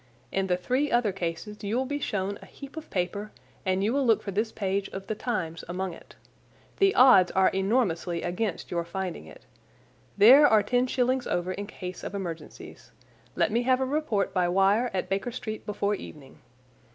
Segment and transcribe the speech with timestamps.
[0.31, 3.31] In the three other cases you will be shown a heap of paper
[3.67, 6.15] and you will look for this page of the Times among it.
[6.77, 9.45] The odds are enormously against your finding it.
[10.17, 12.89] There are ten shillings over in case of emergencies.
[13.35, 16.39] Let me have a report by wire at Baker Street before evening.